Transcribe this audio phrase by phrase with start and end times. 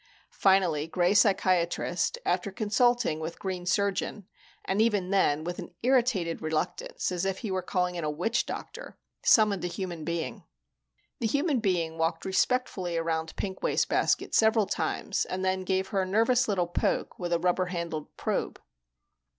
[0.37, 4.27] Finally Gray Psychiatrist after consulting with Green Surgeon,
[4.65, 8.47] and even then with an irritated reluctance, as if he were calling in a witch
[8.47, 10.43] doctor summoned a human being.
[11.19, 16.05] The human being walked respectfully around Pink Wastebasket several times and then gave her a
[16.07, 18.59] nervous little poke with a rubber handled probe.